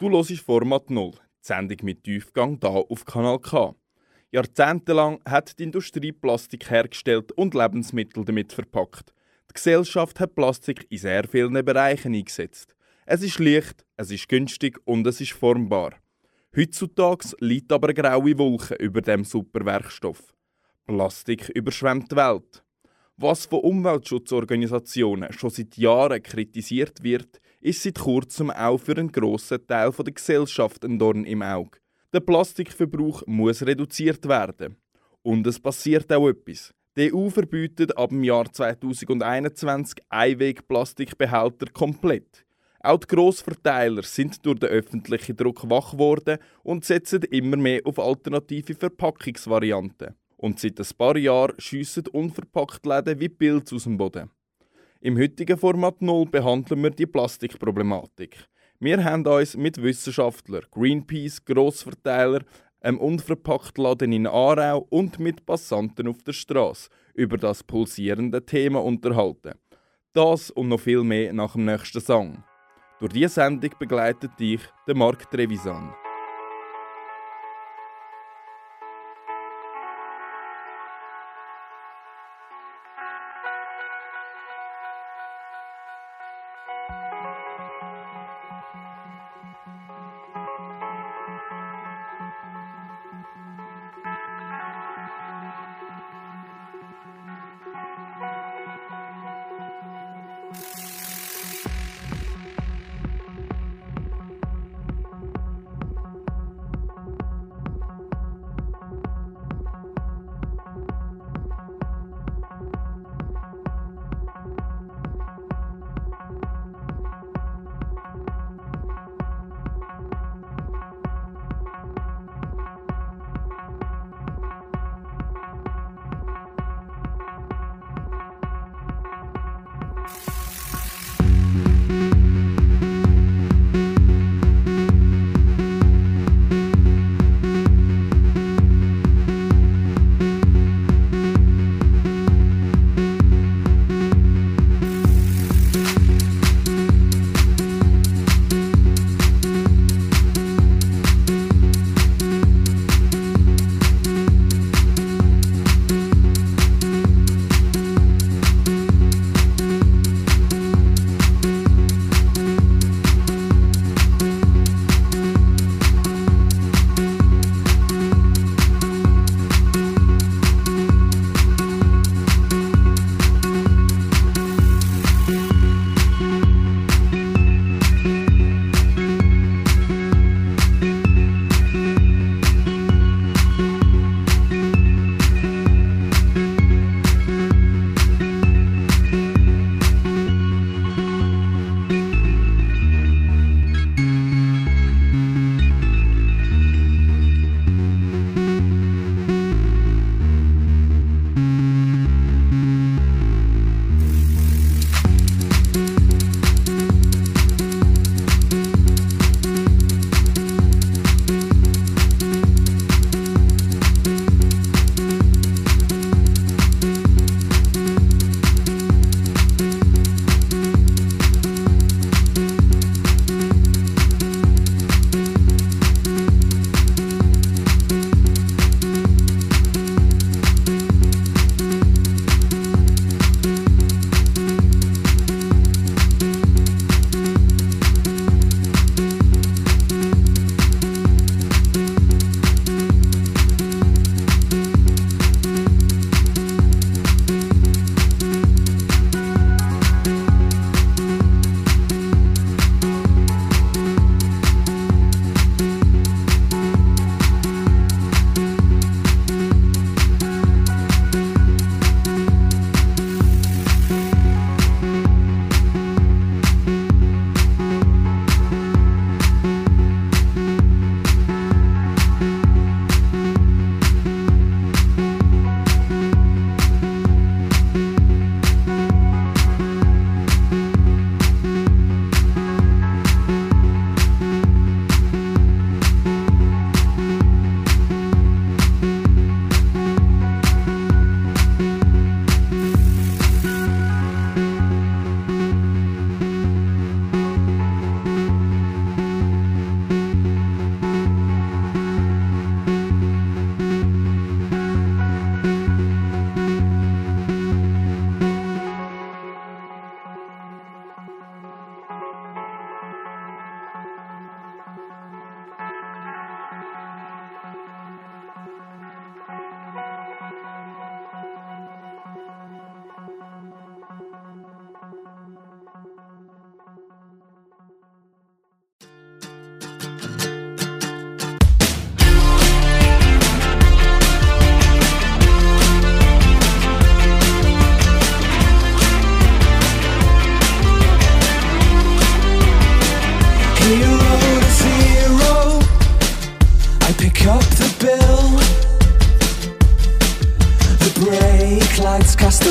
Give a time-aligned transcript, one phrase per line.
[0.00, 3.74] Du hörst Format Null, die Sendung mit Tiefgang hier auf Kanal K.
[4.32, 9.12] Jahrzehntelang hat die Industrie Plastik hergestellt und Lebensmittel damit verpackt.
[9.50, 12.74] Die Gesellschaft hat Plastik in sehr vielen Bereichen eingesetzt.
[13.04, 15.92] Es ist leicht, es ist günstig und es ist formbar.
[16.56, 20.32] Heutzutage liegt aber eine graue Wolke über dem Superwerkstoff.
[20.86, 22.64] Plastik überschwemmt die Welt.
[23.18, 29.66] Was von Umweltschutzorganisationen schon seit Jahren kritisiert wird, ist seit kurzem auch für einen grossen
[29.66, 31.78] Teil der Gesellschaft ein Dorn im Auge.
[32.12, 34.76] Der Plastikverbrauch muss reduziert werden.
[35.22, 36.72] Und es passiert auch etwas.
[36.96, 42.44] Die EU verbietet ab dem Jahr 2021 Einweg-Plastikbehälter komplett.
[42.80, 47.98] Auch die Grossverteiler sind durch den öffentlichen Druck wach geworden und setzen immer mehr auf
[47.98, 50.14] alternative Verpackungsvarianten.
[50.38, 54.30] Und seit ein paar Jahren schiessen unverpackt Läden wie Pilze aus dem Boden.
[55.02, 58.36] Im heutigen Format 0 behandeln wir die Plastikproblematik.
[58.80, 62.42] Wir haben uns mit Wissenschaftlern, Greenpeace, Grossverteiler,
[62.82, 69.54] einem Unverpacktladen in Aarau und mit Passanten auf der Straße über das pulsierende Thema unterhalten.
[70.12, 72.44] Das und noch viel mehr nach dem nächsten Song.
[72.98, 75.94] Durch diese Sendung begleitet dich der Marc Trevisan.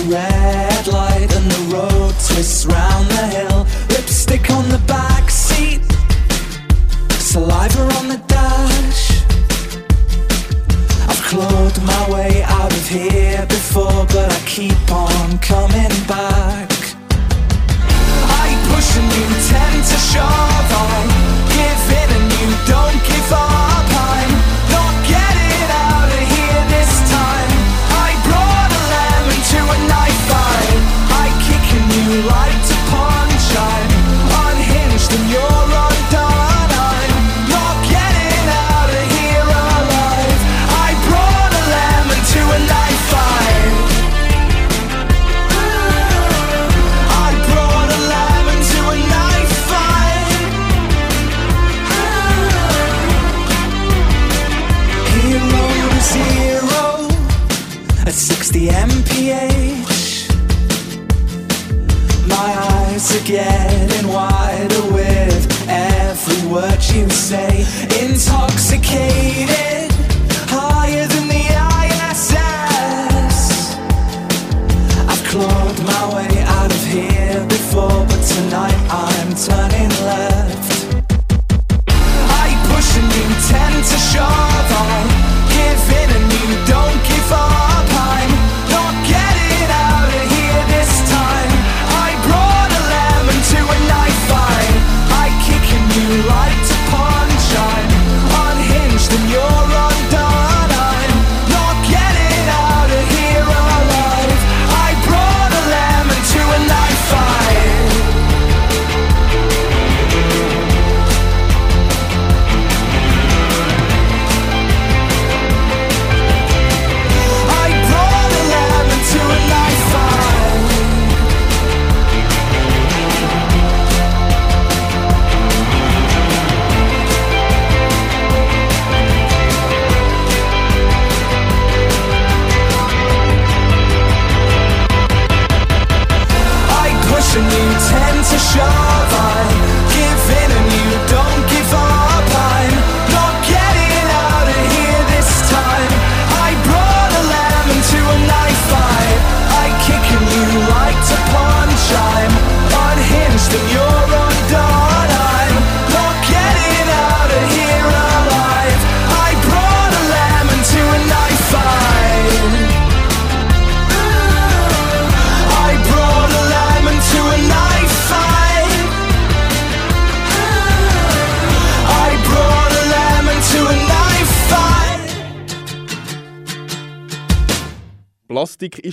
[0.09, 0.58] right.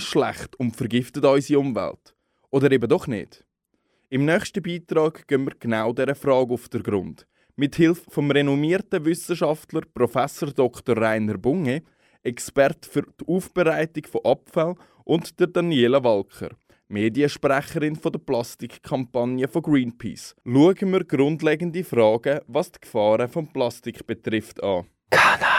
[0.07, 2.15] Schlecht und vergiftet unsere Umwelt.
[2.49, 3.45] Oder eben doch nicht?
[4.09, 7.27] Im nächsten Beitrag gehen wir genau dieser Frage auf den Grund.
[7.55, 10.13] Mit Hilfe vom renommierten Wissenschaftler Prof.
[10.55, 10.97] Dr.
[10.97, 11.83] Rainer Bunge,
[12.23, 16.49] Experte für die Aufbereitung von Abfall, und der Daniela Walker,
[16.89, 24.05] Mediensprecherin von der Plastikkampagne von Greenpeace, schauen wir grundlegende Fragen, was die Gefahren von Plastik
[24.05, 24.85] betrifft, an.
[25.09, 25.56] Kanal K.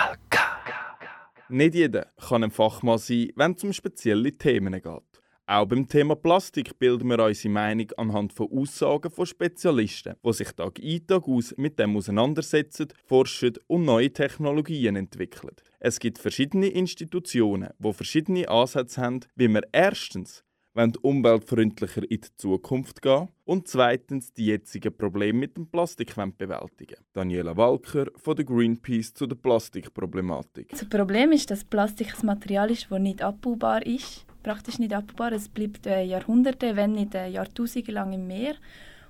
[1.50, 5.23] Nicht jeder kann ein Fachmann sein, wenn es um spezielle Themen geht.
[5.47, 10.52] Auch beim Thema Plastik bilden wir unsere Meinung anhand von Aussagen von Spezialisten, die sich
[10.52, 15.57] Tag ein, Tag aus mit dem auseinandersetzen, forschen und neue Technologien entwickeln.
[15.81, 22.37] Es gibt verschiedene Institutionen, die verschiedene Ansätze haben, wie wir erstens wollen umweltfreundlicher in die
[22.37, 26.96] Zukunft gehen und zweitens die jetzigen Probleme mit dem Plastik bewältigen.
[27.12, 30.70] Daniela Walker von der Greenpeace zu der Plastikproblematik.
[30.70, 34.26] Das Problem ist, dass Plastik ein Material ist, das nicht abbaubar ist.
[34.42, 35.32] Praktisch nicht abbaubar.
[35.32, 38.54] Es bleibt äh, Jahrhunderte, wenn nicht äh, Jahrtausende lang im Meer.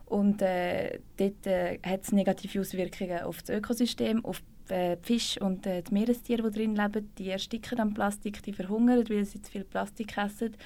[0.06, 5.40] Und äh, dort äh, hat es negative Auswirkungen auf das Ökosystem, auf die äh, Fische
[5.40, 7.10] und äh, die Meerestiere, die drin leben.
[7.18, 10.56] Die ersticken am Plastik, die verhungern, weil sie zu viel Plastik essen.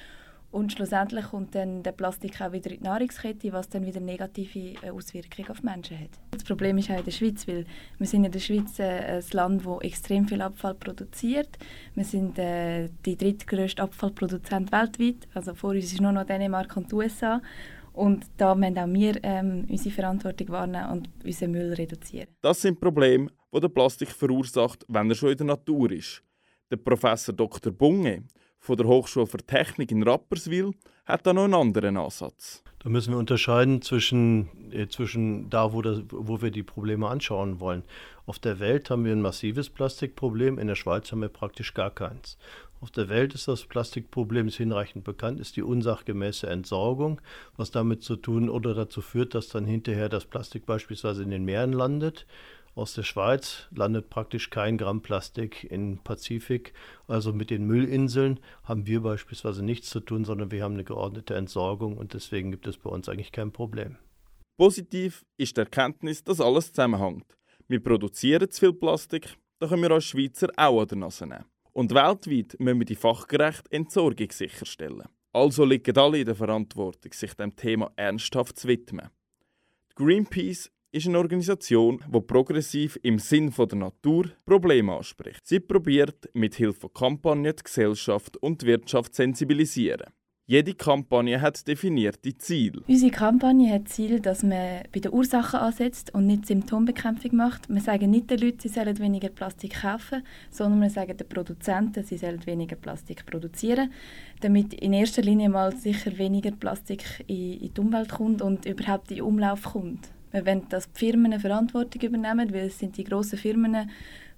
[0.52, 4.74] Und schlussendlich kommt dann der Plastik auch wieder in die Nahrungskette, was dann wieder negative
[4.82, 6.10] äh, Auswirkungen auf Menschen hat.
[6.30, 7.64] Das Problem ist auch in der Schweiz, weil
[7.98, 11.48] wir sind in der Schweiz äh, ein Land, das extrem viel Abfall produziert.
[11.94, 15.26] Wir sind äh, die drittgrößte Abfallproduzent weltweit.
[15.32, 17.40] Also vor uns ist nur noch Dänemark und die USA.
[17.94, 22.28] Und da müssen auch wir ähm, unsere Verantwortung wahrnehmen und unseren Müll reduzieren.
[22.42, 26.22] Das sind Probleme, die der Plastik verursacht, wenn er schon in der Natur ist.
[26.70, 27.72] Der Professor Dr.
[27.72, 28.24] Bunge
[28.62, 30.70] von der Hochschule für Technik in Rapperswil
[31.04, 32.62] hat da noch einen anderen Ansatz.
[32.78, 37.58] Da müssen wir unterscheiden zwischen äh, zwischen da, wo, das, wo wir die Probleme anschauen
[37.58, 37.82] wollen.
[38.24, 41.90] Auf der Welt haben wir ein massives Plastikproblem, in der Schweiz haben wir praktisch gar
[41.90, 42.38] keins.
[42.80, 47.20] Auf der Welt ist das Plastikproblem ist hinreichend bekannt, ist die unsachgemäße Entsorgung,
[47.56, 51.44] was damit zu tun oder dazu führt, dass dann hinterher das Plastik beispielsweise in den
[51.44, 52.26] Meeren landet
[52.74, 56.72] aus der Schweiz landet praktisch kein Gramm Plastik im Pazifik.
[57.06, 61.34] Also mit den Müllinseln haben wir beispielsweise nichts zu tun, sondern wir haben eine geordnete
[61.34, 63.96] Entsorgung und deswegen gibt es bei uns eigentlich kein Problem.
[64.56, 67.26] Positiv ist die Erkenntnis, dass alles zusammenhängt.
[67.68, 71.44] Wir produzieren zu viel Plastik, da können wir als Schweizer auch an der Nase nehmen.
[71.72, 75.08] Und weltweit müssen wir die fachgerechte Entsorgung sicherstellen.
[75.32, 79.08] Also liegen alle in der Verantwortung, sich dem Thema ernsthaft zu widmen.
[79.94, 85.40] Greenpeace ist eine Organisation, die progressiv im Sinn der Natur Probleme anspricht.
[85.46, 90.12] Sie probiert mit Hilfe von Kampagnen die Gesellschaft und die Wirtschaft zu sensibilisieren.
[90.44, 92.82] Jede Kampagne hat definierte Ziele.
[92.86, 97.70] Unsere Kampagne hat das Ziel, dass man bei den Ursachen ansetzt und nicht Symptombekämpfung macht.
[97.70, 102.04] Wir sagen nicht den Leuten, sie sollen weniger Plastik kaufen, sondern wir sagen den Produzenten,
[102.04, 103.92] sie sollen weniger Plastik produzieren,
[104.40, 109.22] damit in erster Linie mal sicher weniger Plastik in, die Umwelt kommt und überhaupt in
[109.22, 110.10] Umlauf kommt.
[110.32, 113.90] Wir wollen, dass die Firmen Verantwortung übernehmen, weil es sind die grossen Firmen,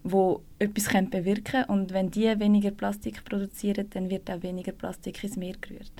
[0.02, 1.64] die etwas bewirken können.
[1.68, 5.92] Und wenn die weniger Plastik produzieren, dann wird auch weniger Plastik ins Meer gerührt.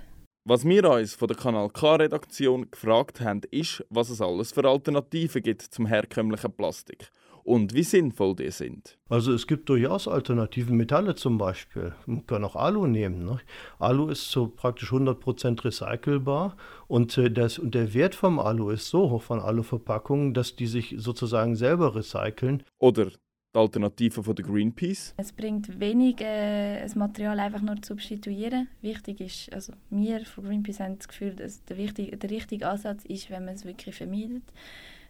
[0.47, 5.43] Was wir uns von der Kanal K-Redaktion gefragt haben, ist, was es alles für Alternativen
[5.43, 7.11] gibt zum herkömmlichen Plastik
[7.45, 8.99] und wie sinnvoll die sind.
[9.09, 11.95] Also es gibt durchaus alternative Metalle zum Beispiel.
[12.07, 13.25] Man kann auch Alu nehmen.
[13.25, 13.39] Ne?
[13.79, 16.57] Alu ist so praktisch 100% recycelbar
[16.89, 20.67] und, äh, das, und der Wert vom Alu ist so hoch von Aluverpackungen, dass die
[20.67, 22.63] sich sozusagen selber recyceln.
[22.79, 25.15] Oder die Alternative von der Greenpeace?
[25.19, 28.69] Es bringt wenig, äh, das Material einfach nur zu substituieren.
[28.81, 33.05] Wichtig ist, also wir von Greenpeace haben das Gefühl, dass der, wichtig, der richtige Ansatz
[33.05, 34.43] ist, wenn man es wirklich vermeidet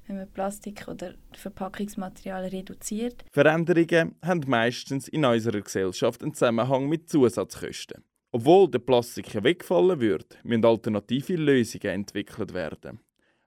[0.06, 3.24] wenn man Plastik oder Verpackungsmaterial reduziert.
[3.32, 8.04] Veränderungen haben meistens in unserer Gesellschaft einen Zusammenhang mit Zusatzkosten.
[8.32, 13.00] Obwohl der Plastik wegfallen würde, müssen alternative Lösungen entwickelt werden.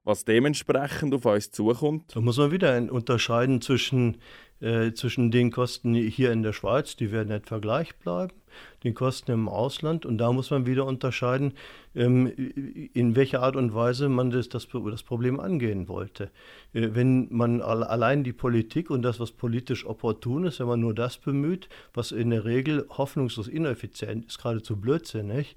[0.03, 2.15] Was dementsprechend auf uns zukommt.
[2.15, 4.17] Da muss man wieder unterscheiden zwischen
[4.59, 8.33] äh, zwischen den Kosten hier in der Schweiz, die werden etwa gleich bleiben,
[8.83, 10.05] den Kosten im Ausland.
[10.05, 11.53] Und da muss man wieder unterscheiden,
[11.95, 12.27] ähm,
[12.93, 16.29] in welcher Art und Weise man das, das, das Problem angehen wollte.
[16.73, 20.93] Äh, wenn man allein die Politik und das, was politisch opportun ist, wenn man nur
[20.93, 25.55] das bemüht, was in der Regel hoffnungslos ineffizient ist, geradezu blödsinnig,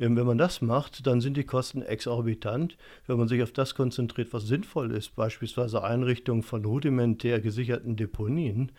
[0.00, 2.76] ähm, wenn man das macht, dann sind die Kosten exorbitant.
[3.06, 8.72] Wenn man sich auf das konzentriert, was sinnvoll ist, beispielsweise Einrichtung von rudimentär gesicherten Deponien,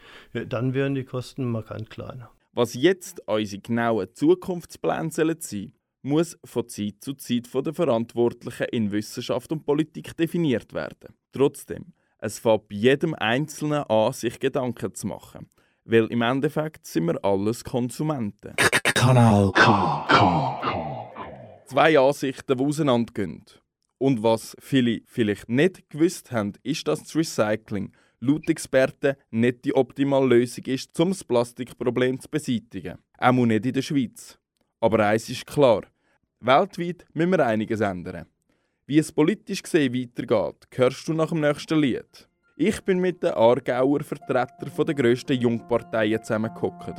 [0.50, 2.32] dann wären die Kosten markant kleiner.
[2.56, 8.68] Was jetzt unsere genauen Zukunftspläne sein sollen, muss von Zeit zu Zeit von den Verantwortlichen
[8.72, 11.16] in Wissenschaft und Politik definiert werden.
[11.32, 15.50] Trotzdem, es fängt bei jedem Einzelnen an, sich Gedanken zu machen.
[15.84, 18.56] Weil im Endeffekt sind wir alles Konsumenten.
[18.84, 20.06] Kanal K.
[20.08, 20.60] K.
[20.62, 21.64] K.
[21.66, 23.46] Zwei Ansichten, die auseinandergehen.
[23.98, 29.76] Und was viele vielleicht nicht gewusst haben, ist, dass das Recycling laut Experten nicht die
[29.76, 32.98] optimale Lösung ist, um das Plastikproblem zu beseitigen.
[33.18, 34.38] Auch nicht in der Schweiz.
[34.80, 35.82] Aber eins ist klar:
[36.40, 38.26] weltweit müssen wir einiges ändern.
[38.86, 42.28] Wie es politisch gesehen weitergeht, hörst du nach dem nächsten Lied.
[42.56, 46.94] Ich bin mit den Aargauer Vertretern der grössten Jungparteien zusammengehockt.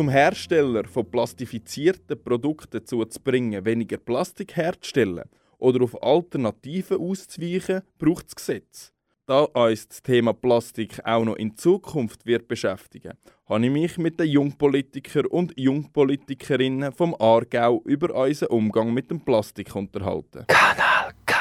[0.00, 7.82] Zum Hersteller von plastifizierten Produkten dazu zu bringen, weniger Plastik herzustellen oder auf Alternativen auszuweichen,
[7.98, 8.92] braucht es Gesetz.
[9.26, 13.12] Da uns das Thema Plastik auch noch in Zukunft wird beschäftigen,
[13.44, 19.20] habe ich mich mit den Jungpolitikern und Jungpolitikerinnen vom Aargau über unseren Umgang mit dem
[19.20, 20.46] Plastik unterhalten.
[20.46, 21.36] Kanal K.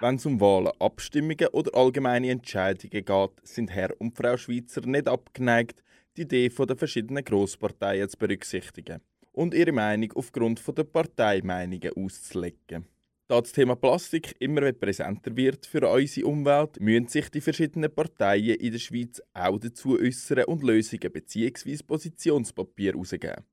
[0.00, 5.08] Wenn es um Wahlen, Abstimmungen oder allgemeine Entscheidungen geht, sind Herr und Frau Schweizer nicht
[5.08, 5.82] abgeneigt,
[6.16, 9.00] die Idee der verschiedenen Grossparteien zu berücksichtigen
[9.32, 12.86] und ihre Meinung aufgrund der Parteimeinungen auszulegen.
[13.28, 18.56] Da das Thema Plastik immer präsenter wird für unsere Umwelt, müssen sich die verschiedenen Parteien
[18.56, 21.78] in der Schweiz auch dazu äußern und Lösungen bzw.
[21.86, 23.44] Positionspapier herausgeben.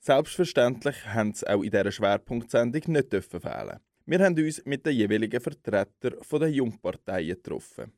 [0.00, 3.80] Selbstverständlich haben sie auch in dieser Schwerpunktsendung nicht fehlen.
[4.06, 7.92] Wir haben uns mit den jeweiligen Vertretern der Jungparteien getroffen.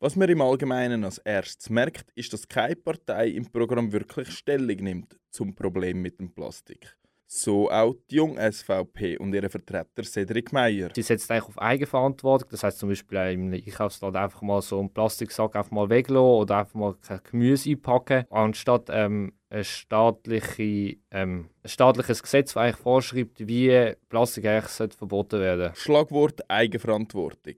[0.00, 4.76] Was man im Allgemeinen als erstes merkt, ist, dass keine Partei im Programm wirklich Stellung
[4.76, 6.96] nimmt zum Problem mit dem Plastik.
[7.26, 10.90] So auch die Jung-SVP und ihre Vertreter Cedric Meyer.
[10.90, 12.48] Die setzt eigentlich auf Eigenverantwortung.
[12.50, 16.58] Das heißt zum Beispiel im Einkaufsladen einfach mal so einen Plastiksack einfach mal weglassen oder
[16.58, 22.76] einfach mal kein Gemüse einpacken, anstatt ähm, ein, staatliche, ähm, ein staatliches Gesetz, das eigentlich
[22.76, 27.56] vorschreibt, wie Plastik eigentlich sollte verboten werden Schlagwort Eigenverantwortung.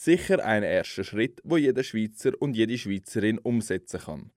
[0.00, 4.30] Sicher ein erster Schritt, wo jeder Schweizer und jede Schweizerin umsetzen kann.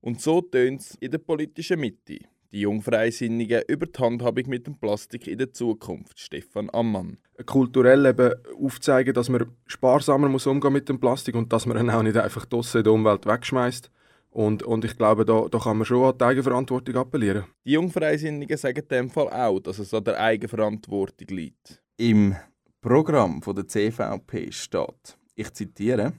[0.00, 2.20] Und so tönt es in der politischen Mitte.
[2.52, 6.20] Die Jungfreisinnigen über die Handhabung mit dem Plastik in der Zukunft.
[6.20, 7.18] Stefan Ammann.
[7.44, 11.90] kulturell eben aufzeigen, dass man sparsamer muss umgehen mit dem Plastik und dass man ihn
[11.90, 13.90] auch nicht einfach draussen in der Umwelt wegschmeißt.
[14.30, 17.46] Und, und ich glaube, da, da kann man schon an die Eigenverantwortung appellieren.
[17.64, 21.82] Die Jungfreisinnigen sagen in dem Fall auch, dass es an der Eigenverantwortung liegt.
[21.96, 22.36] Im
[22.82, 26.14] Programm von der CVP steht, ich zitiere,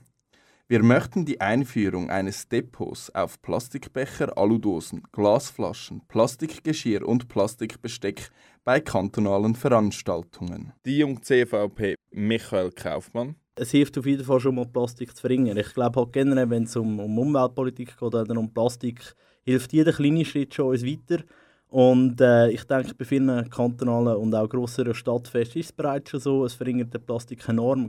[0.68, 8.30] wir möchten die Einführung eines Depots auf Plastikbecher, Aludosen, Glasflaschen, Plastikgeschirr und Plastikbesteck
[8.62, 10.72] bei kantonalen Veranstaltungen.
[10.86, 13.34] Die junge CVP Michael Kaufmann.
[13.56, 15.56] es hilft auf jeden Fall schon mal Plastik zu verringern.
[15.56, 19.92] Ich glaube halt generell, wenn es um, um Umweltpolitik geht oder um Plastik, hilft jeder
[19.92, 21.24] kleine Schritt schon uns weiter.
[21.72, 26.20] Und äh, ich denke, bei vielen kantonalen und auch grösseren Stadtfesten ist es bereits schon
[26.20, 27.88] so, es verringert den Plastik enorm.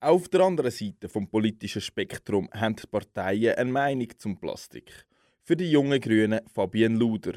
[0.00, 5.06] Auf der anderen Seite vom politischen Spektrum haben die Parteien eine Meinung zum Plastik.
[5.44, 7.34] Für die jungen Grünen Fabienne Luder.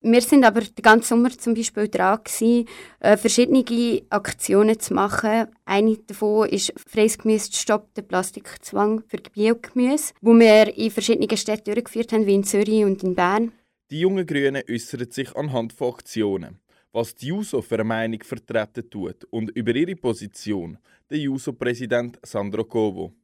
[0.00, 2.68] Wir sind aber den ganzen Sommer zum Beispiel dran, gewesen,
[2.98, 5.46] äh, verschiedene Aktionen zu machen.
[5.66, 11.72] Eine davon ist «Freies Gemüse stoppt den Plastikzwang für Biogemüse», wo wir in verschiedenen Städten
[11.72, 13.52] durchgeführt haben, wie in Zürich und in Bern.
[13.90, 16.60] Die jungen Grünen äußern sich anhand von Aktionen,
[16.92, 20.76] was die JUSO für eine Meinung vertreten tut und über ihre Position
[21.08, 23.14] der JUSO-Präsident Sandro Covo.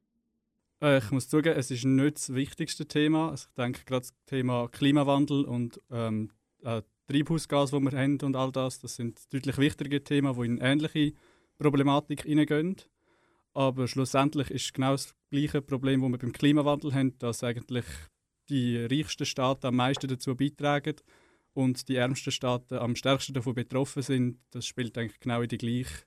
[0.80, 3.30] Äh, Ich muss zugeben, es ist nicht das wichtigste Thema.
[3.30, 6.30] Also ich denke, gerade das Thema Klimawandel und ähm,
[6.62, 10.58] äh, Treibhausgas, das wir haben und all das, das sind deutlich wichtige Themen, die in
[10.62, 11.12] ähnliche
[11.58, 12.76] Problematik hineingehen.
[13.52, 17.84] Aber schlussendlich ist genau das gleiche Problem, das wir beim Klimawandel haben, dass eigentlich
[18.48, 20.96] die reichsten Staaten am meisten dazu beitragen
[21.54, 24.38] und die ärmsten Staaten am stärksten davon betroffen sind.
[24.50, 26.04] Das spielt eigentlich genau in die gleiche,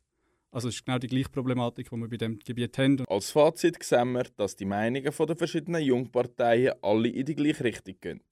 [0.52, 3.04] also ist genau die gleiche Problematik, die wir bei dem Gebiet haben.
[3.08, 7.96] Als Fazit sehen wir, dass die Meinungen der verschiedenen Jungparteien alle in die gleiche Richtung
[8.00, 8.24] gehen.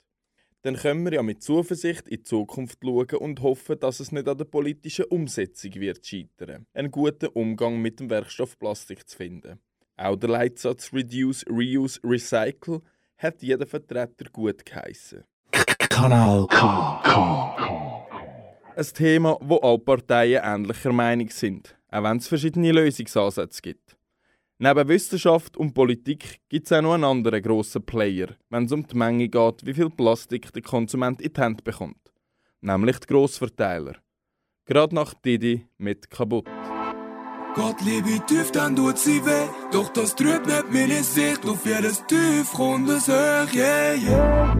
[0.62, 4.26] Dann können wir ja mit Zuversicht in die Zukunft schauen und hoffen, dass es nicht
[4.26, 9.60] an der politischen Umsetzung wird scheitern, einen guten Umgang mit dem Werkstoff Plastik zu finden.
[9.96, 12.82] Auch der Leitsatz Reduce, Reuse, Recycle
[13.18, 15.24] hat jeder Vertreter gut geheissen.
[15.50, 18.06] Kanal K.
[18.76, 23.96] Ein Thema, wo alle Parteien ähnlicher Meinung sind, auch wenn es verschiedene Lösungsansätze gibt.
[24.58, 28.86] Neben Wissenschaft und Politik gibt es auch noch einen anderen grossen Player, wenn es um
[28.86, 32.12] die Menge geht, wie viel Plastik der Konsument in die Hand bekommt.
[32.60, 33.96] Nämlich die Grossverteiler.
[34.64, 36.48] Gerade nach Didi mit kaputt.
[37.56, 39.48] Gott liebe tief, dann tut sie weh.
[39.72, 44.54] Doch das trübt nicht meine Sicht auf jedes tiefrundes Höch, yeah, yeah.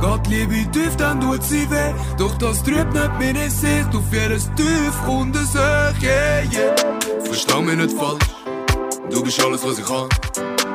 [0.00, 1.94] Gott liebe tief, dann tut sie weh.
[2.18, 6.74] Doch das trübt nicht meine Sicht auf jedes tiefrundes Höch, yeah, yeah.
[7.22, 8.26] Versteh mich nicht falsch,
[9.08, 10.08] du bist alles, was ich kann.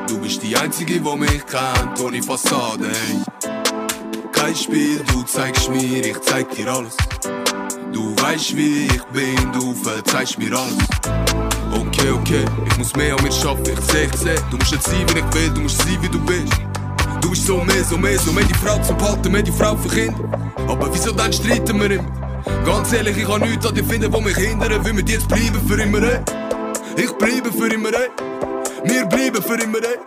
[0.06, 4.30] Du bist die Einzige, die mich kennt, ohne Fassade, ey.
[4.32, 6.96] Kein Spiel, du zeigst mir, ich zeig dir alles.
[7.92, 11.47] Du weißt, wie ich bin, du verzeihst mir alles.
[11.72, 14.34] Okay, okay, ich muss mehr an mir schaffen, ich seh, ich seh.
[14.50, 16.52] Du musst nicht sein, wie ich will, du musst sein, wie du bist.
[17.20, 19.76] Du bist so mehr, so mehr, so mehr die Frau zum Behalten, mehr die Frau
[19.76, 20.24] für Kinder.
[20.66, 22.10] Aber wieso dann streiten wir immer?
[22.64, 25.60] Ganz ehrlich, ich kann nichts an dir finden, wo mich hindern, will mit jetzt bleiben
[25.66, 26.20] für immer, ey.
[26.96, 28.08] Ich bleibe für immer, ey.
[28.84, 29.98] Wir bleiben für immer, ey.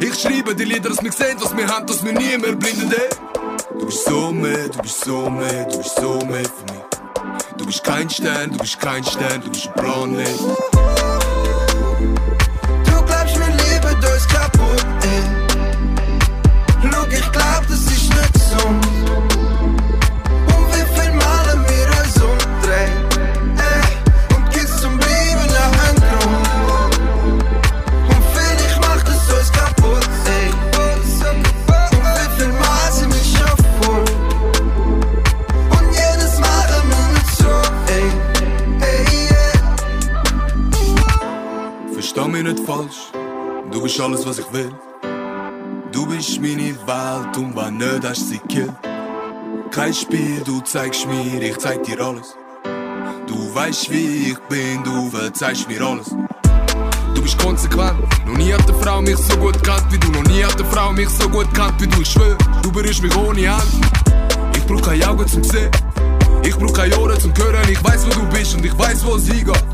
[0.00, 2.90] Ich schreibe die Lieder, dass wir sehen, was wir haben, dass wir nie mehr blinden,
[2.90, 3.78] ey.
[3.78, 6.89] Du bist so mehr, du bist so mehr, du bist so mehr für mich.
[7.70, 11.09] Bist kein Stern, du bist kein Stern, du bist ein Planet.
[42.52, 43.12] Nicht falsch,
[43.70, 44.72] du bist alles, was ich will.
[45.92, 48.72] Du bist meine Welt und wenn nicht, hast sie killt.
[49.70, 52.34] Kein Spiel, du zeigst mir, ich zeig dir alles.
[53.26, 56.14] Du weißt, wie ich bin, du verzeihst mir alles.
[57.14, 60.24] Du bist konsequent, noch nie hat eine Frau mich so gut gekannt wie du, noch
[60.24, 63.16] nie hat eine Frau mich so gut gekannt wie du, ich schwör, du berührst mich
[63.16, 63.70] ohne Hand.
[64.56, 65.70] Ich brauch keine Augen zum Sehen,
[66.42, 69.14] ich brauch keine Ohren zum Hören, ich weiß, wo du bist und ich weiß, wo
[69.14, 69.64] es hingeht.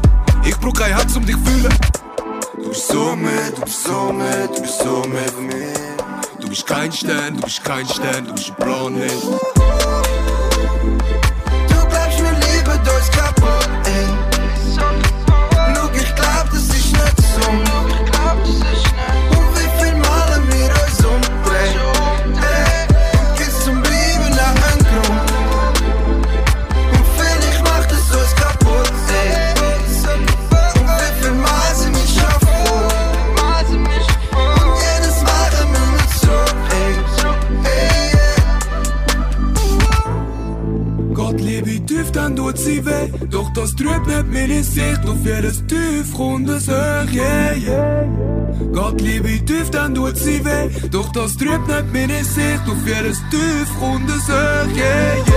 [0.45, 1.96] Ich brauch kein Herz, um dich zu fühlen.
[2.77, 5.79] Bist so mehr, du bist so mehr, du bist so für mich.
[6.39, 9.11] Du bist kein Stern, du bist kein Stern, du bist ein Planet.
[11.71, 13.56] Du glaubst, wir lieben uns kaputt,
[43.31, 48.05] Doch das trübt nicht meine Sicht auf jedes tiefrundes Höch, yeah, yeah.
[48.73, 50.69] Gott liebe tief, dann tut sie weh.
[50.91, 55.36] Doch das trübt nicht meine Sicht auf jedes tiefrundes Höch, yeah, yeah.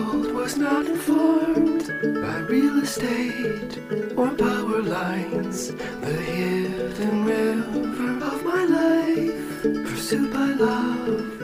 [0.00, 1.86] World was not informed
[2.22, 3.78] by real estate
[4.16, 5.72] or power lines.
[6.00, 11.38] The hidden river of my life, pursued by love.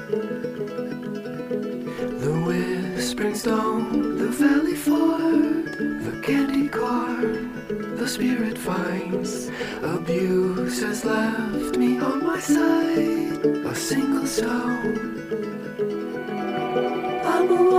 [2.25, 5.67] The whispering stone, the valley ford,
[6.07, 9.51] the candy corn, the spirit finds.
[9.83, 15.17] Abuse has left me on my side, a single stone.
[17.25, 17.71] I'm a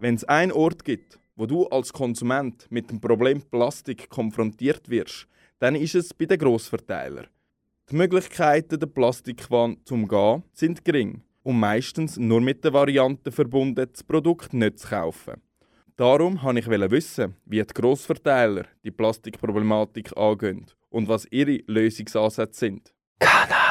[0.00, 5.28] Wenn es einen Ort gibt, wo du als Konsument mit dem Problem Plastik konfrontiert wirst,
[5.58, 7.26] dann ist es bei den Grossverteilern.
[7.90, 13.88] Die Möglichkeiten, den Plastikwann zu umgehen, sind gering und meistens nur mit der Variante verbunden,
[13.92, 15.42] das Produkt nicht zu kaufen.
[15.96, 22.94] Darum wollte ich wissen, wie die Grossverteiler die Plastikproblematik angehen und was ihre Lösungsansätze sind.
[23.18, 23.69] Kanal K.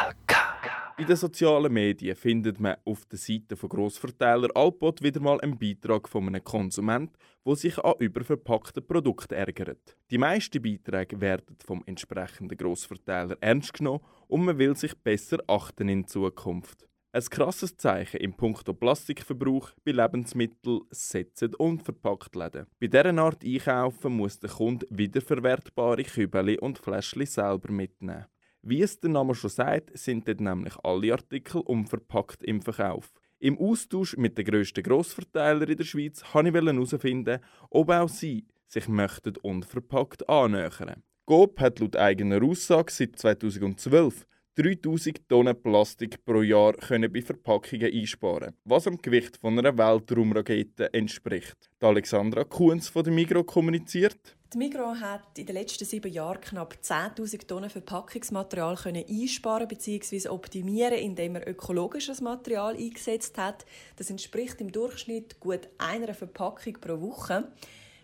[1.00, 5.58] In den sozialen Medien findet man auf der Seite von Grossverteiler Alpot wieder mal einen
[5.58, 9.96] Beitrag von einem Konsument, der sich an überverpackten Produkten ärgert.
[10.12, 15.88] Die meisten Beiträge werden vom entsprechenden Grossverteiler ernst genommen und man will sich besser achten
[15.88, 16.86] in Zukunft.
[17.14, 22.68] Ein krasses Zeichen im puncto Plastikverbrauch bei Lebensmitteln setzen Unverpacktläden.
[22.78, 28.26] Bei dieser Art einkaufen muss der Kunde wiederverwertbare Kübeli und Fläschchen selber mitnehmen.
[28.62, 33.14] Wie es der Name schon sagt, sind dort nämlich alle Artikel unverpackt im Verkauf.
[33.40, 38.46] Im Austausch mit den grössten Grossverteilern in der Schweiz wollte ich herausfinden, ob auch sie
[38.68, 41.04] sich möchten unverpackt annähern.
[41.26, 47.94] Coop hat laut eigener Aussage seit 2012 3000 Tonnen Plastik pro Jahr können bei Verpackungen
[47.94, 51.70] einsparen, was dem Gewicht von einer Weltraumrakete entspricht.
[51.82, 54.36] Die Alexandra Kuhns von der Migro kommuniziert.
[54.52, 60.28] Die Migro hat in den letzten sieben Jahren knapp 10.000 Tonnen Verpackungsmaterial können einsparen bzw.
[60.28, 63.66] optimieren, indem er ökologisches Material eingesetzt hat.
[63.96, 67.52] Das entspricht im Durchschnitt gut einer Verpackung pro Woche.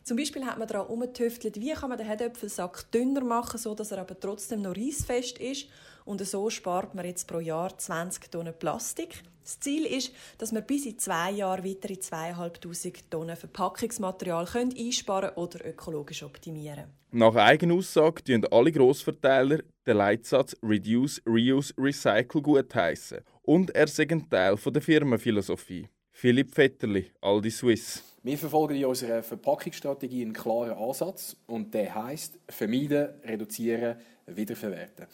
[0.04, 3.92] Zum Beispiel hat man daran herumgetüftelt, wie kann man den Herdöpfelsack dünner machen, so dass
[3.92, 5.68] er aber trotzdem noch reissfest ist.
[6.06, 9.24] Und so spart man jetzt pro Jahr 20 Tonnen Plastik.
[9.44, 15.32] Das Ziel ist, dass wir bis in zwei Jahren weitere 2'500 Tonnen Verpackungsmaterial können einsparen
[15.36, 23.20] oder ökologisch optimieren Nach eigener Aussage tun alle Grossverteiler den Leitsatz Reduce, Reuse, Recycle gutheissen.
[23.42, 25.90] Und er sei ein Teil von der Firmenphilosophie.
[26.12, 28.04] Philipp Vetterli, Aldi Swiss.
[28.24, 35.08] Wir verfolgen in unserer Verpackungsstrategie einen klaren Ansatz und der heißt vermeiden, reduzieren, wiederverwerten.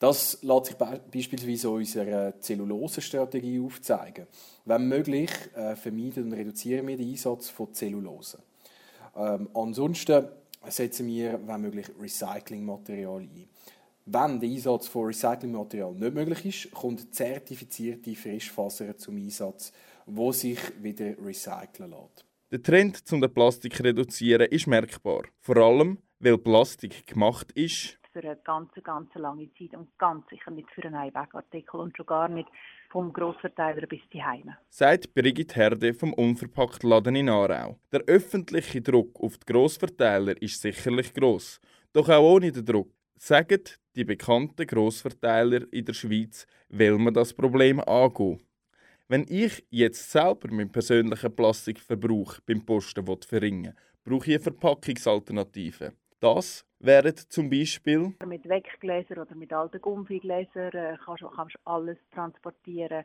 [0.00, 4.26] Das lässt sich be beispielsweise unserer Zellulosestrategie aufzeigen.
[4.64, 8.38] Wenn möglich, äh, vermeiden und reduzieren wir den Einsatz von Zellulose.
[9.14, 10.24] Ähm, ansonsten
[10.66, 13.48] setzen wir, wenn möglich, Recyclingmaterial ein.
[14.06, 19.70] Wenn der Einsatz von Recyclingmaterial nicht möglich ist, kommt zertifizierte Frischfaser zum Einsatz,
[20.06, 22.24] wo sich wieder recyceln lässt.
[22.50, 25.24] Der Trend zum Plastik reduzieren ist merkbar.
[25.40, 30.50] Vor allem, weil Plastik gemacht ist, für eine ganz, ganz lange Zeit und ganz sicher
[30.50, 32.48] nicht für einen Einwegartikel und schon gar nicht
[32.90, 34.58] vom Grossverteiler bis die Heime.
[34.68, 37.78] sagt Brigitte Herde vom Unverpacktladen in Aarau.
[37.92, 41.60] Der öffentliche Druck auf die Grossverteiler ist sicherlich gross.
[41.92, 43.62] Doch auch ohne den Druck sagen
[43.94, 48.40] die bekannten Grossverteiler in der Schweiz, will man das Problem angehen.
[49.08, 55.92] Wenn ich jetzt selber meinen persönlichen Plastikverbrauch beim Posten verringern will, brauche ich eine Verpackungsalternative.
[56.20, 61.96] Das wären zum Beispiel Mit Weggläsern oder mit alten Gummigläsern äh, kannst kannst du alles
[62.12, 63.04] transportieren.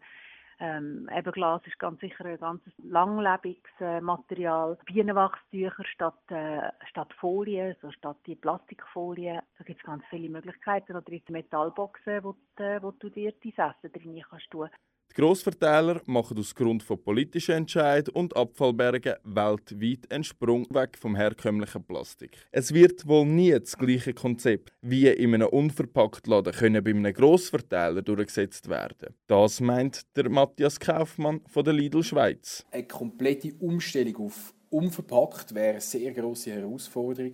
[0.60, 4.78] Ähm, eben Glas ist ganz sicher ein ganz langlebiges äh, Material.
[4.86, 9.42] Bienenwachstücher statt, äh, statt Folie, so statt die Plastikfolie.
[9.58, 10.96] Da gibt es ganz viele Möglichkeiten.
[10.96, 14.70] Oder in Metallboxen, wo, äh, wo du dir dein Essen drin kannst tun.
[15.16, 21.16] Die Grossverteiler machen aus Grund von politischen Entscheidungen und Abfallbergen weltweit einen Sprung weg vom
[21.16, 22.32] herkömmlichen Plastik.
[22.52, 28.02] Es wird wohl nie das gleiche Konzept wie in einem Unverpacktladen können bei einem Grossverteiler
[28.02, 29.16] durchgesetzt werden.
[29.28, 32.66] Das meint der Matthias Kaufmann von der Lidl Schweiz.
[32.72, 37.32] Eine komplette Umstellung auf unverpackt wäre eine sehr grosse Herausforderung,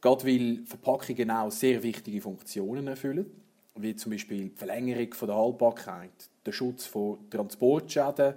[0.00, 3.26] gerade weil Verpackungen auch sehr wichtige Funktionen erfüllen,
[3.76, 8.34] wie zum Beispiel die Verlängerung der Haltbarkeit, der Schutz vor Transportschäden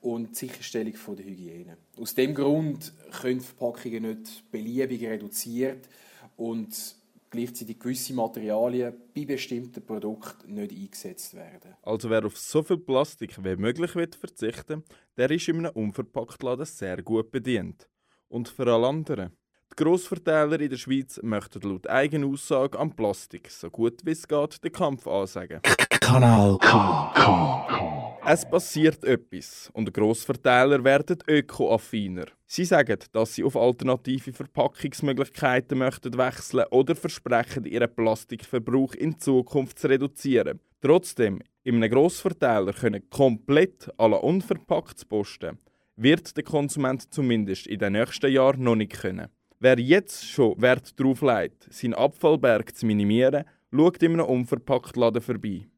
[0.00, 1.76] und die Sicherstellung von der Hygiene.
[1.98, 5.88] Aus dem Grund können Verpackungen nicht beliebig reduziert
[6.36, 6.74] und
[7.30, 11.74] gleichzeitig gewisse Materialien bei bestimmten Produkten nicht eingesetzt werden.
[11.82, 14.84] Also wer auf so viel Plastik wie möglich will verzichten,
[15.16, 17.88] der ist in einem Unverpacktladen sehr gut bedient.
[18.28, 19.36] Und für alle anderen.
[19.72, 24.26] Die Grossverteiler in der Schweiz möchten laut eigener Aussage am Plastik so gut wie es
[24.26, 25.60] geht den Kampf ansagen.
[26.10, 28.18] Kanal K.
[28.26, 32.24] Es passiert etwas und Grossverteiler werden ökoaffiner.
[32.46, 39.78] Sie sagen, dass sie auf alternative Verpackungsmöglichkeiten möchten wechseln oder versprechen, ihren Plastikverbrauch in Zukunft
[39.78, 40.58] zu reduzieren.
[40.80, 45.58] Trotzdem, in einem Grossverteiler können komplett alle unverpackt posten,
[45.94, 49.28] wird der Konsument zumindest in den nächsten Jahren noch nicht können.
[49.60, 55.69] Wer jetzt schon Wert darauf legt, seinen Abfallberg zu minimieren, schaut in einem Unverpacktladen vorbei.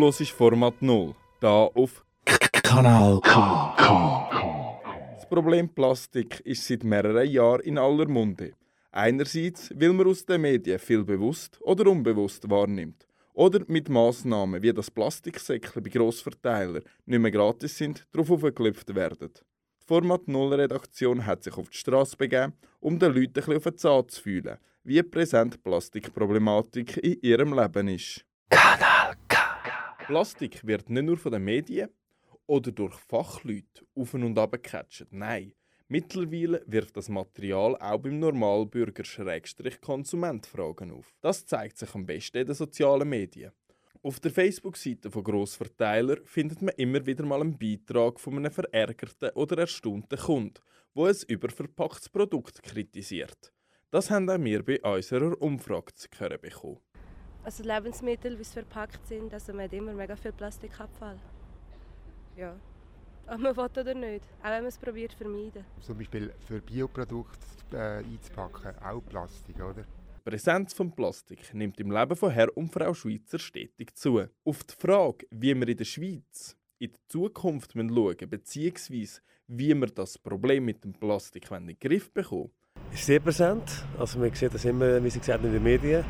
[0.00, 4.70] Du hörst Format 0, da auf Kanal K.
[5.14, 8.54] Das Problem Plastik ist seit mehreren Jahren in aller Munde.
[8.92, 13.06] Einerseits, weil man aus den Medien viel bewusst oder unbewusst wahrnimmt.
[13.34, 19.28] Oder mit Massnahmen wie das Plastiksäckchen bei Grossverteilern nicht mehr gratis sind, darauf aufgeklopft werden.
[19.34, 23.56] Die Format 0 Redaktion hat sich auf die Straße begeben, um den Leuten ein bisschen
[23.58, 28.24] auf den Zahn zu fühlen, wie präsent Plastikproblematik in ihrem Leben ist.
[28.48, 29.19] Kanal.
[30.10, 31.88] Plastik wird nicht nur von den Medien
[32.46, 34.56] oder durch Fachleute auf und ab.
[35.10, 35.52] Nein,
[35.86, 41.14] mittlerweile wirft das Material auch beim Normalbürger Schrägstrich Konsument Fragen auf.
[41.20, 43.52] Das zeigt sich am besten in den sozialen Medien.
[44.02, 49.30] Auf der Facebook-Seite von Grossverteiler findet man immer wieder mal einen Beitrag von einem verärgerten
[49.36, 50.58] oder erstaunten Kunden,
[50.92, 53.52] wo ein überverpacktes Produkt kritisiert.
[53.92, 56.80] Das haben auch wir bei unserer Umfrage zu hören bekommen.
[57.42, 61.18] Also Lebensmittel, wie sie verpackt sind, also man hat immer mega viel Plastikabfall.
[62.36, 62.54] Ja.
[63.26, 64.24] Ob man will oder nicht.
[64.40, 65.64] Auch wenn man es probiert zu vermeiden.
[65.80, 67.38] Zum Beispiel für Bioprodukte
[67.72, 69.84] äh, einzupacken, auch Plastik, oder?
[70.16, 74.26] Die Präsenz von Plastik nimmt im Leben von Herr und Frau Schweizer stetig zu.
[74.44, 79.74] Auf die Frage, wie wir in der Schweiz in die Zukunft schauen müssen, beziehungsweise wie
[79.74, 82.50] wir das Problem mit dem Plastik in den Griff bekommen,
[82.92, 83.84] ist sehr präsent.
[83.98, 86.04] Also man sieht das immer, wie Sie gesagt in den Medien.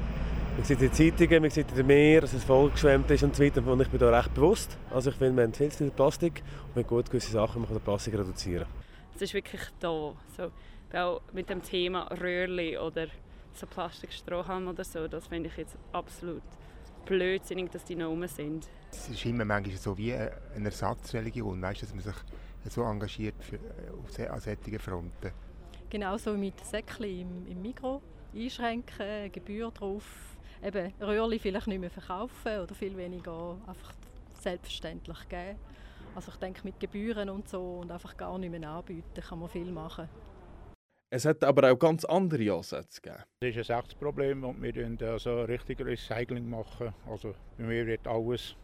[0.60, 3.34] Man sieht in den Zeitungen, man sieht in den Meer, dass es vollgeschwemmt ist und
[3.34, 3.66] so weiter.
[3.66, 4.76] Und ich bin da recht bewusst.
[4.90, 7.68] Also ich finde, wir haben viel zu viel Plastik und wir gut gewisse Sachen, man
[7.68, 8.66] kann den Plastik reduzieren.
[9.14, 10.12] Es ist wirklich da.
[10.36, 10.52] So,
[10.92, 13.06] auch mit dem Thema Röhrli oder
[13.54, 16.42] so Plastikstrohhalm oder so, das finde ich jetzt absolut
[17.06, 18.68] blödsinnig, dass die noch rum sind.
[18.92, 20.30] Es ist immer manchmal so wie eine
[20.62, 22.16] Ersatzreligion, weißt, dass man sich
[22.68, 23.58] so engagiert für,
[23.98, 25.32] auf an solchen Fronten.
[25.88, 28.02] Genauso wie mit Säckchen im, im Mikro
[28.34, 30.29] einschränken, Gebühr drauf,
[30.62, 33.92] eben Röhrli vielleicht nicht mehr verkaufen oder viel weniger einfach
[34.40, 35.58] selbstverständlich geben.
[36.14, 39.48] Also ich denke mit Gebühren und so und einfach gar nicht mehr anbieten, kann man
[39.48, 40.08] viel machen.
[41.12, 43.24] Es hat aber auch ganz andere Ansätze gegeben.
[43.40, 46.48] Das ist ein echtes Problem und wir machen also richtig Recycling.
[46.48, 46.94] Machen.
[47.08, 48.54] Also bei mir wird alles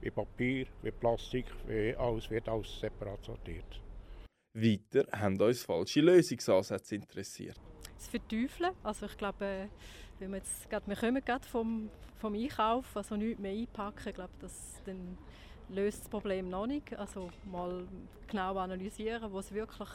[0.00, 3.82] wie Papier, wie Plastik, wie alles wird alles separat sortiert.
[4.54, 7.60] Weiter haben uns falsche Lösungsansätze interessiert.
[7.96, 9.68] Das Verteufeln, also ich glaube, äh,
[10.18, 11.90] wenn wir jetzt gerade, wir kommen gerade vom,
[12.20, 15.18] vom Einkauf, also nichts mehr einpacken, glaube, das dann
[15.68, 16.96] löst das Problem noch nicht.
[16.96, 17.86] Also mal
[18.28, 19.88] genau analysieren, was wirklich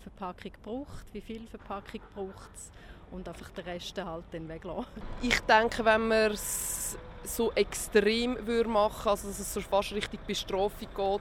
[0.00, 2.70] Verpackung braucht, wie viel Verpackung braucht es
[3.10, 5.02] und einfach den Rest halt dann weglassen.
[5.20, 10.20] Ich denke, wenn man es so extrem würde machen also dass es so fast richtig
[10.26, 11.20] Bestrafung geht,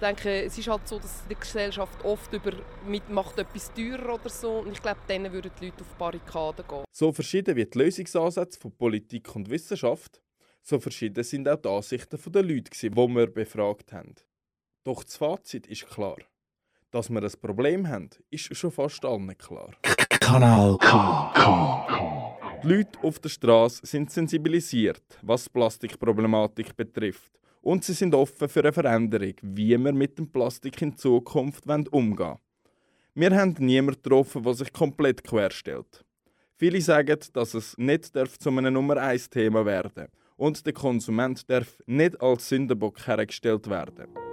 [0.00, 2.52] ich denke, es ist halt so, dass die Gesellschaft oft über
[2.86, 5.98] mit macht etwas teurer oder so und ich glaube, dann würden die Leute auf die
[5.98, 6.84] Barrikaden gehen.
[6.92, 10.22] So verschieden wie die Lösungsansätze von Politik und Wissenschaft,
[10.62, 14.14] so verschieden sind auch die Ansichten der Leute, die wir befragt haben.
[14.84, 16.18] Doch das Fazit ist klar.
[16.92, 19.72] Dass wir ein Problem haben, ist schon fast allen klar.
[19.82, 22.38] Kanal K.
[22.62, 27.32] Die Leute auf der Straße sind sensibilisiert, was die Plastikproblematik betrifft.
[27.68, 32.18] Und sie sind offen für eine Veränderung, wie wir mit dem Plastik in Zukunft umgehen
[32.18, 32.38] wollen.
[33.14, 36.02] Wir haben niemanden getroffen, der sich komplett querstellt.
[36.56, 40.06] Viele sagen, dass es nicht darf zu einem Nummer 1 Thema werden
[40.38, 44.27] und der Konsument darf nicht als Sündenbock hergestellt werden.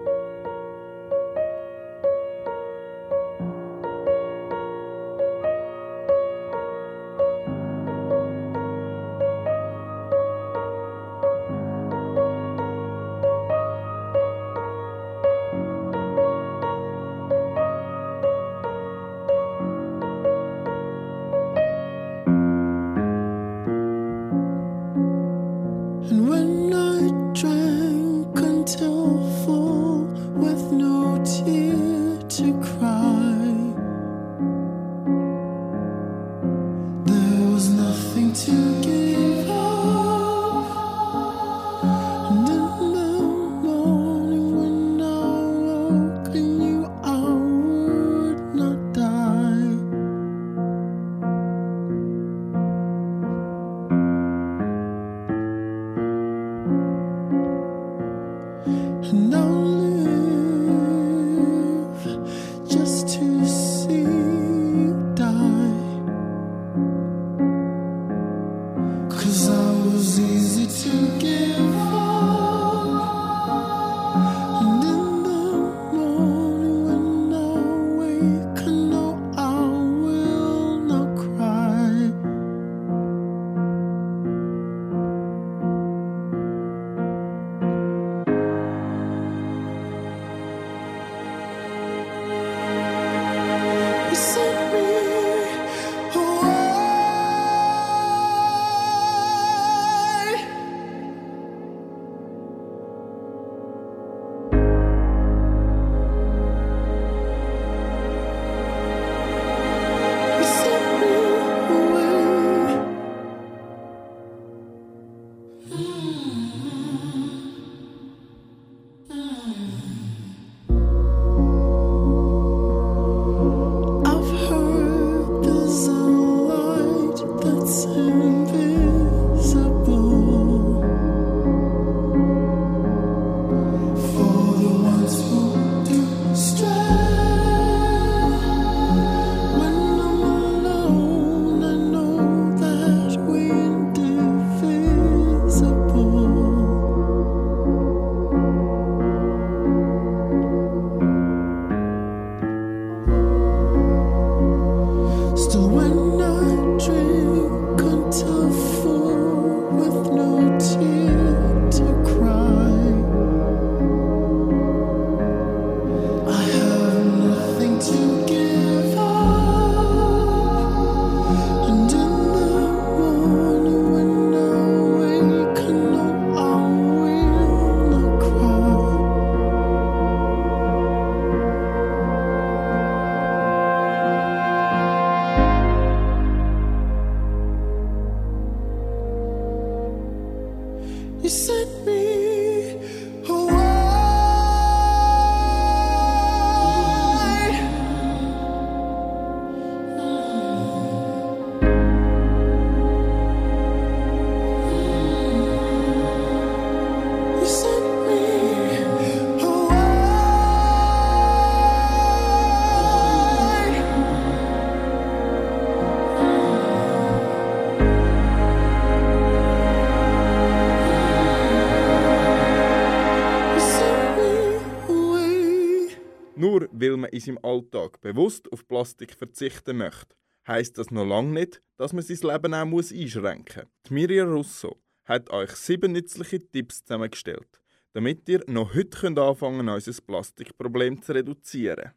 [228.25, 230.15] Bewusst auf Plastik verzichten möchte,
[230.47, 233.91] heisst das noch lange nicht, dass man sein Leben auch muss einschränken muss.
[233.91, 237.61] Miriam Russo hat euch sieben nützliche Tipps zusammengestellt,
[237.93, 241.91] damit ihr noch heute könnt anfangen unser Plastikproblem zu reduzieren.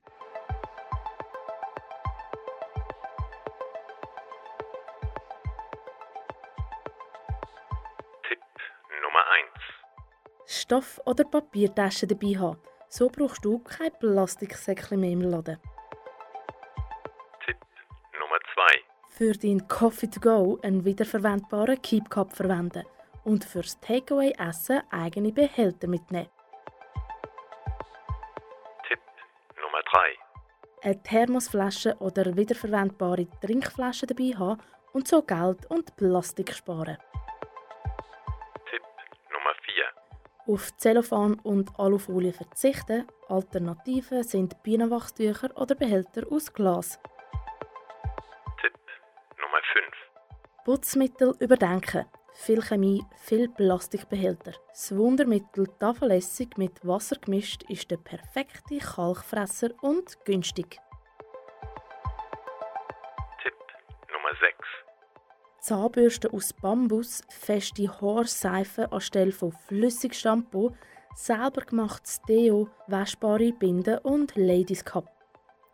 [9.03, 9.24] Nummer
[10.45, 10.61] 1.
[10.61, 12.61] Stoff- oder Papiertaschen dabei haben.
[12.91, 15.57] So brauchst du kein Plastiksäckchen mehr im Laden.
[18.59, 18.81] Nummer 2.
[19.11, 22.85] Für deinen Coffee to go einen wiederverwendbaren Keep Cup verwenden
[23.25, 26.29] und fürs Takeaway Essen eigene Behälter mitnehmen.
[29.61, 30.89] Nummer 3.
[30.89, 34.61] Eine Thermosflasche oder wiederverwendbare Trinkflasche dabei haben
[34.93, 36.99] und so Geld und Plastik sparen.
[39.31, 39.55] Nummer
[40.47, 40.55] 4.
[40.55, 43.07] Auf Zellophan und Alufolie verzichten.
[43.29, 46.99] Alternativen sind Bienenwachstücher oder Behälter aus Glas.
[50.69, 52.05] Putzmittel überdenken.
[52.35, 54.53] Viel Chemie, viel Plastikbehälter.
[54.69, 60.79] Das Wundermittel Tafelessig mit Wasser gemischt ist der perfekte Kalkfresser und günstig.
[64.12, 64.59] Nummer 6.
[65.61, 70.77] Zahnbürsten aus Bambus, feste Haarseife anstelle von Flüssigshampoo,
[71.14, 75.18] selber gemachtes Deo, waschbare Binden und Ladies Cup.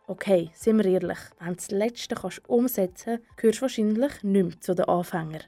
[0.07, 4.23] Okay, sind wir ehrlich, wenn du das Letzte kannst umsetzen kannst, gehörst du wahrscheinlich nicht
[4.23, 5.41] mehr zu den Anfängern.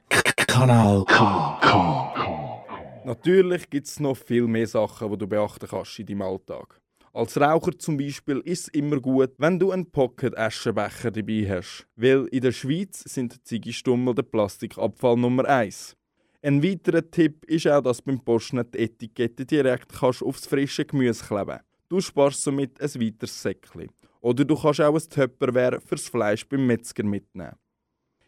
[0.48, 3.04] Kanal K.
[3.06, 6.82] Natürlich gibt es noch viel mehr Sachen, die du beachten kannst in deinem Alltag.
[7.14, 12.26] Als Raucher zum Beispiel ist es immer gut, wenn du einen Pocket-Aschenbecher dabei hast, weil
[12.32, 15.96] in der Schweiz sind Ziggistummel der Plastikabfall Nummer 1.
[16.42, 20.86] Ein weiterer Tipp ist auch, dass du beim Posten die Etikette direkt kannst aufs frische
[20.86, 23.90] Gemüse kleben Du sparst somit ein weiteres Säckchen.
[24.28, 27.56] Oder du kannst auch ein Tupperware fürs Fleisch beim Metzger mitnehmen.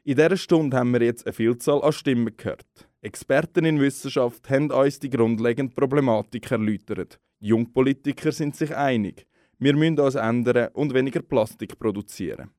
[0.06, 2.66] In dieser Stunde haben wir jetzt eine Vielzahl an Stimmen gehört.
[3.02, 7.20] Experten in Wissenschaft haben uns die grundlegende Problematik erläutert.
[7.42, 9.28] Jungpolitiker sind sich einig.
[9.58, 12.52] Wir müssen uns ändern und weniger Plastik produzieren.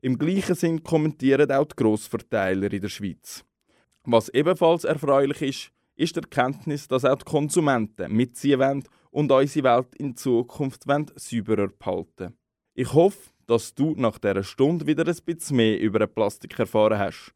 [0.00, 3.44] Im gleichen Sinn kommentieren auch die Grossverteiler in der Schweiz.
[4.04, 9.76] Was ebenfalls erfreulich ist, ist die Erkenntnis, dass auch die Konsumenten mitziehen wollen und unsere
[9.76, 12.38] Welt in Zukunft wollen sauberer behalten
[12.78, 17.32] Ich hoffe, dass du nach dieser Stunde wieder ein bisschen mehr über Plastik erfahren hast.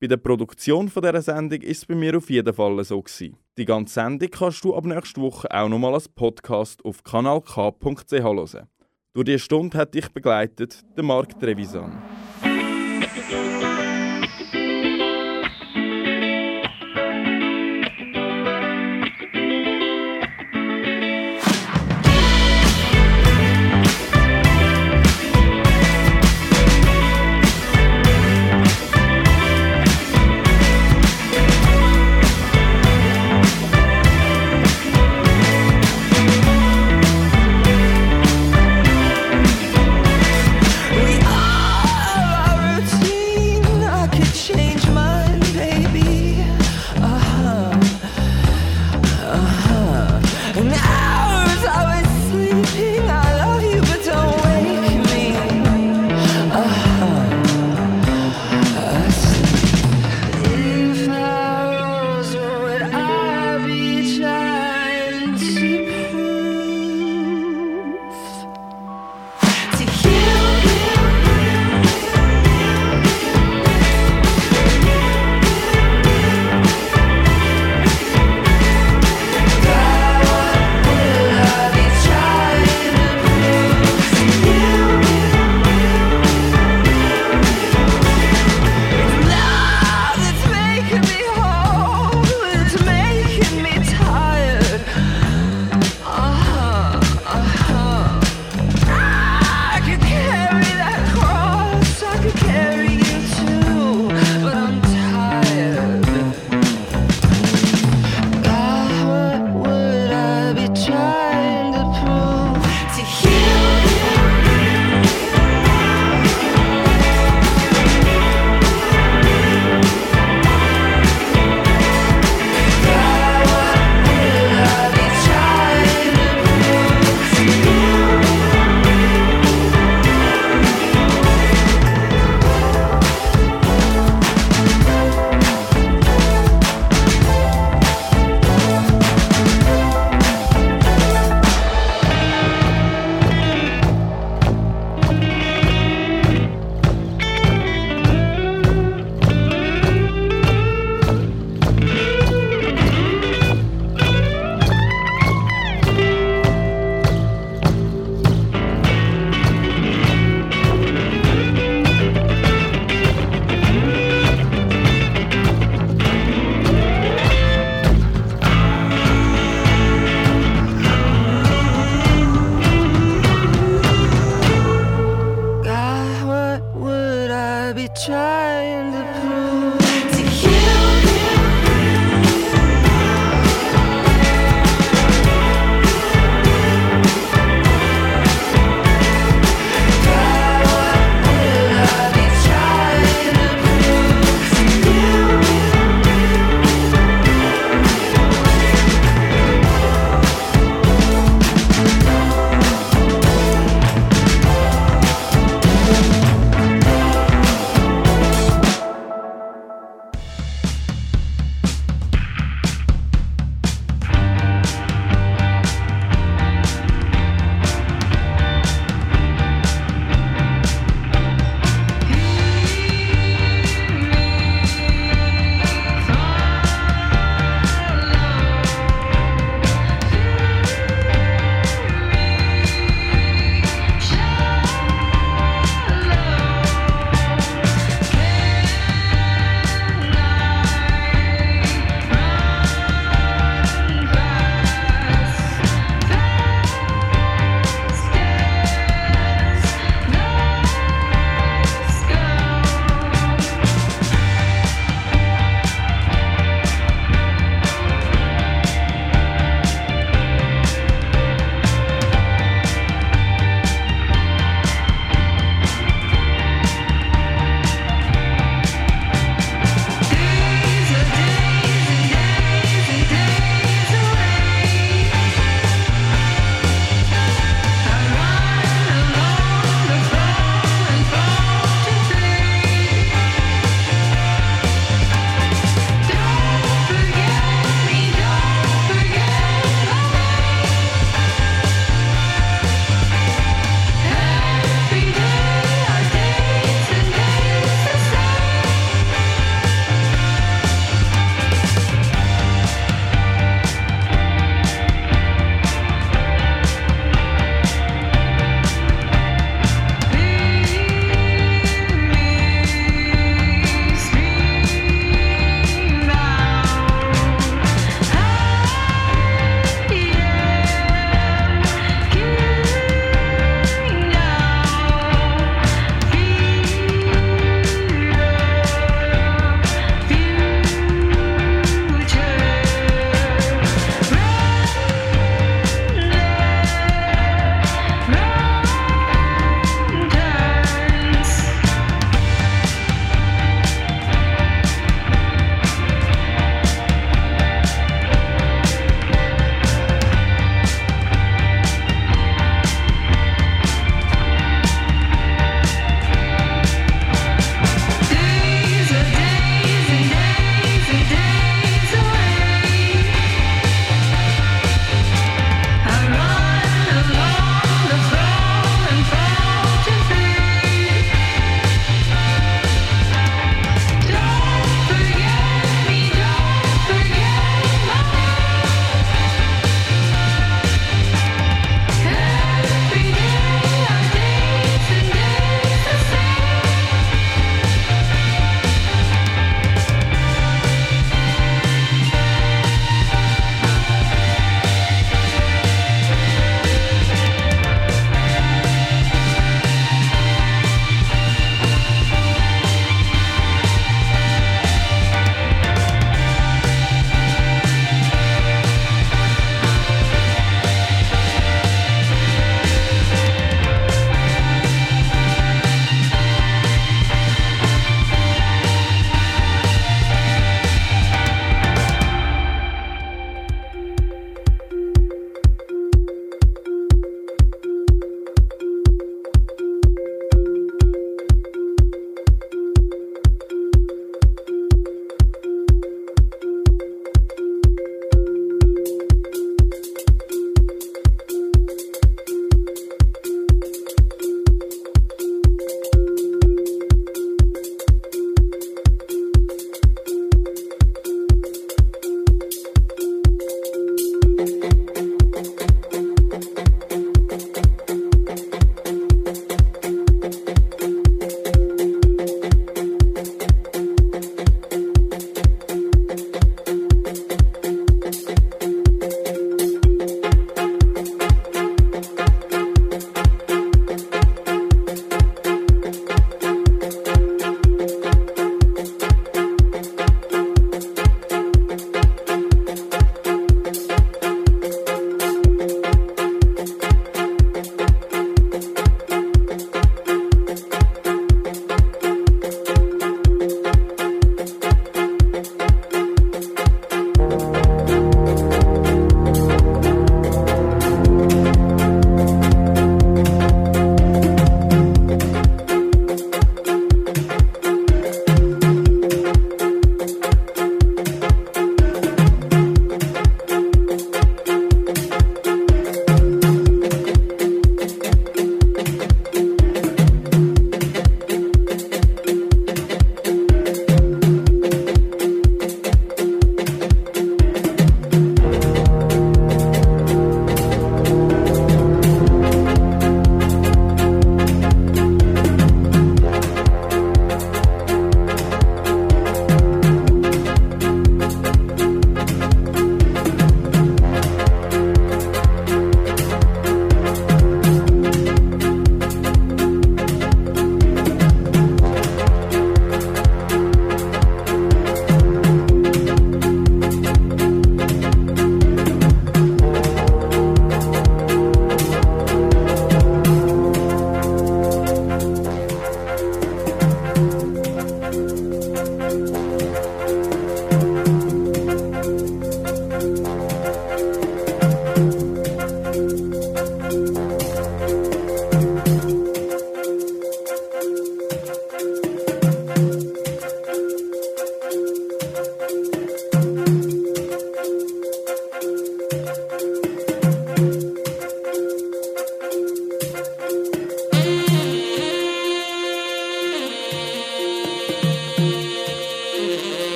[0.00, 3.02] Bei der Produktion dieser Sendung ist es bei mir auf jeden Fall so.
[3.02, 3.36] Gewesen.
[3.58, 8.68] Die ganze Sendung kannst du ab nächster Woche auch nochmal als Podcast auf kanalk.ch hören.
[9.14, 12.00] Durch diese Stunde hat dich begleitet der Marc Trevisan.